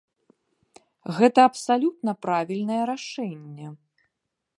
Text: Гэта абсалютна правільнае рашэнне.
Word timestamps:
Гэта 1.17 1.39
абсалютна 1.49 2.11
правільнае 2.27 2.81
рашэнне. 2.91 3.67